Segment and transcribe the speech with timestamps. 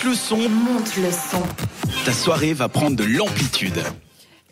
[0.00, 0.36] monte le son.
[0.36, 1.42] Monte le son.
[2.04, 3.82] Ta soirée va prendre de l'amplitude.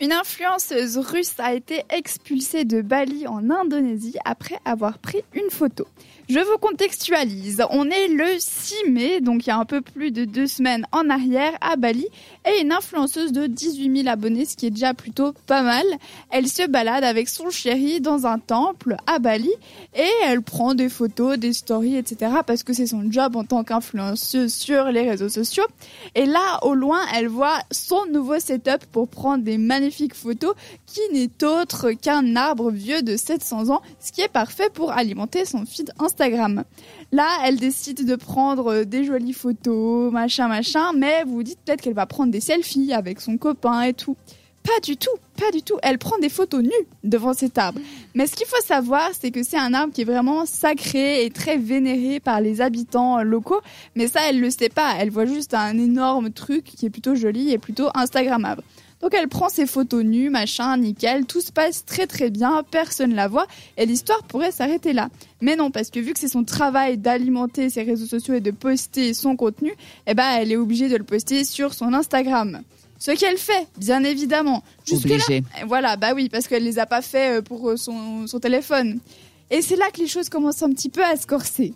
[0.01, 5.89] Une influenceuse russe a été expulsée de Bali en Indonésie après avoir pris une photo.
[6.29, 7.65] Je vous contextualise.
[7.71, 10.87] On est le 6 mai, donc il y a un peu plus de deux semaines
[10.93, 12.07] en arrière à Bali,
[12.47, 15.85] et une influenceuse de 18 000 abonnés, ce qui est déjà plutôt pas mal.
[16.31, 19.51] Elle se balade avec son chéri dans un temple à Bali
[19.97, 22.33] et elle prend des photos, des stories, etc.
[22.47, 25.67] parce que c'est son job en tant qu'influenceuse sur les réseaux sociaux.
[26.15, 30.55] Et là, au loin, elle voit son nouveau setup pour prendre des magnifiques photos
[30.87, 35.45] qui n'est autre qu'un arbre vieux de 700 ans, ce qui est parfait pour alimenter
[35.45, 36.65] son feed Instagram.
[37.13, 41.81] Là, elle décide de prendre des jolies photos, machin, machin, mais vous vous dites peut-être
[41.81, 44.17] qu'elle va prendre des selfies avec son copain et tout.
[44.65, 45.79] Pas du tout, pas du tout.
[45.83, 47.81] Elle prend des photos nues devant cet arbre.
[48.15, 51.31] Mais ce qu'il faut savoir, c'est que c'est un arbre qui est vraiment sacré et
[51.31, 53.61] très vénéré par les habitants locaux.
[53.95, 54.97] Mais ça, elle le sait pas.
[54.99, 58.63] Elle voit juste un énorme truc qui est plutôt joli et plutôt Instagrammable.
[59.01, 63.15] Donc elle prend ses photos nues, machin, nickel, tout se passe très très bien, personne
[63.15, 65.09] la voit et l'histoire pourrait s'arrêter là.
[65.41, 68.51] Mais non, parce que vu que c'est son travail d'alimenter ses réseaux sociaux et de
[68.51, 69.73] poster son contenu,
[70.07, 72.63] eh ben elle est obligée de le poster sur son Instagram.
[72.99, 74.65] Ce qu'elle fait, bien évidemment.
[74.91, 75.45] Obligée.
[75.67, 78.99] Voilà, bah oui, parce qu'elle les a pas fait pour son, son téléphone.
[79.51, 81.75] Et c'est là que les choses commencent un petit peu à se corser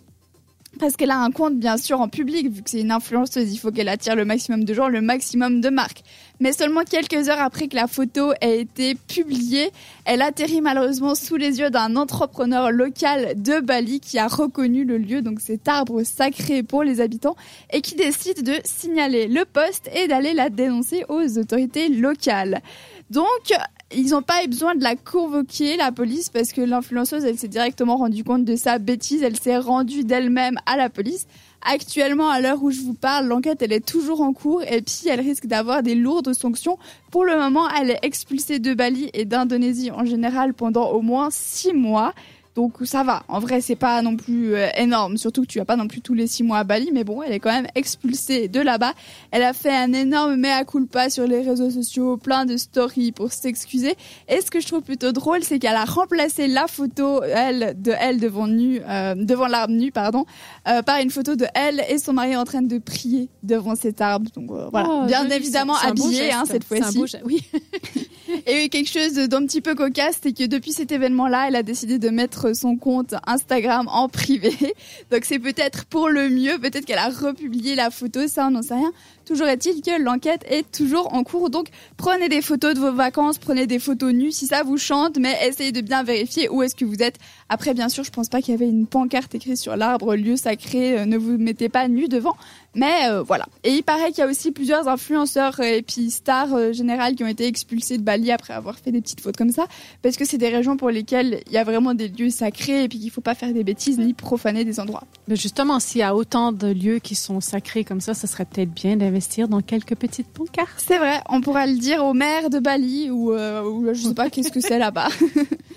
[0.79, 3.57] parce qu'elle a un compte bien sûr en public, vu que c'est une influenceuse, il
[3.57, 6.03] faut qu'elle attire le maximum de gens, le maximum de marques.
[6.39, 9.71] Mais seulement quelques heures après que la photo ait été publiée,
[10.05, 14.97] elle atterrit malheureusement sous les yeux d'un entrepreneur local de Bali qui a reconnu le
[14.97, 17.35] lieu, donc cet arbre sacré pour les habitants,
[17.71, 22.61] et qui décide de signaler le poste et d'aller la dénoncer aux autorités locales.
[23.09, 23.53] Donc,
[23.95, 27.47] ils n'ont pas eu besoin de la convoquer, la police, parce que l'influenceuse, elle s'est
[27.47, 29.23] directement rendue compte de sa bêtise.
[29.23, 31.27] Elle s'est rendue d'elle-même à la police.
[31.65, 35.07] Actuellement, à l'heure où je vous parle, l'enquête, elle est toujours en cours et puis
[35.09, 36.77] elle risque d'avoir des lourdes sanctions.
[37.09, 41.29] Pour le moment, elle est expulsée de Bali et d'Indonésie en général pendant au moins
[41.31, 42.13] six mois.
[42.55, 43.23] Donc ça va.
[43.27, 45.17] En vrai, c'est pas non plus euh, énorme.
[45.17, 47.23] Surtout que tu vas pas non plus tous les six mois à Bali, mais bon,
[47.23, 48.93] elle est quand même expulsée de là-bas.
[49.31, 53.31] Elle a fait un énorme mea culpa sur les réseaux sociaux, plein de stories pour
[53.31, 53.95] s'excuser.
[54.29, 57.93] Et ce que je trouve plutôt drôle, c'est qu'elle a remplacé la photo elle de
[57.99, 60.25] elle devant nu, euh, devant l'arbre nu, pardon,
[60.67, 63.99] euh, par une photo de elle et son mari en train de prier devant cet
[63.99, 64.29] arbre.
[64.35, 67.03] Donc voilà, Oh, bien évidemment habillée hein, cette fois-ci.
[67.25, 67.43] Oui.
[68.47, 71.99] Et quelque chose d'un petit peu cocasse, c'est que depuis cet événement-là, elle a décidé
[71.99, 74.53] de mettre son compte Instagram en privé.
[75.11, 78.61] Donc c'est peut-être pour le mieux, peut-être qu'elle a republié la photo, ça on n'en
[78.61, 78.91] sait rien.
[79.25, 81.49] Toujours est-il que l'enquête est toujours en cours.
[81.49, 81.67] Donc
[81.97, 85.35] prenez des photos de vos vacances, prenez des photos nues si ça vous chante, mais
[85.47, 87.17] essayez de bien vérifier où est-ce que vous êtes.
[87.49, 90.35] Après, bien sûr, je pense pas qu'il y avait une pancarte écrite sur l'arbre, lieu
[90.35, 92.35] sacré, euh, ne vous mettez pas nu devant.
[92.75, 93.45] Mais euh, voilà.
[93.63, 97.15] Et il paraît qu'il y a aussi plusieurs influenceurs euh, et puis stars euh, générales
[97.15, 99.67] qui ont été expulsés de Bali après avoir fait des petites fautes comme ça,
[100.01, 102.89] parce que c'est des régions pour lesquelles il y a vraiment des lieux sacrés et
[102.89, 105.03] puis qu'il faut pas faire des bêtises ni profaner des endroits.
[105.27, 108.45] Mais justement, s'il y a autant de lieux qui sont sacrés comme ça, ça serait
[108.45, 110.69] peut-être bien d'investir dans quelques petites pancartes.
[110.77, 114.13] C'est vrai, on pourra le dire au maire de Bali ou, euh, ou je sais
[114.13, 115.09] pas qu'est-ce que c'est là-bas.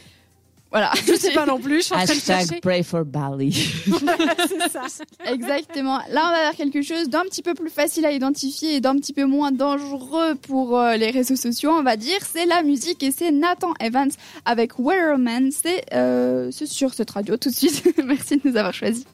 [0.71, 0.93] voilà.
[1.07, 2.61] Je sais pas non plus, je suis en train de Hashtag chercher.
[2.61, 3.53] pray for Bali.
[3.87, 4.83] C'est ça.
[5.25, 5.99] Exactement.
[6.11, 8.97] Là, on va vers quelque chose d'un petit peu plus facile à identifier et d'un
[8.97, 12.19] petit peu moins dangereux pour euh, les réseaux sociaux, on va dire.
[12.31, 14.11] C'est la musique et c'est Nathan Evans
[14.45, 15.51] avec Wear Man.
[15.53, 17.83] C'est euh, c'est sur cette radio tout de suite.
[18.05, 19.05] Merci de nous avoir choisis.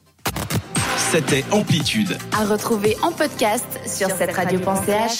[0.97, 2.17] C'était Amplitude.
[2.31, 5.11] À retrouver en podcast sur cette radio.ch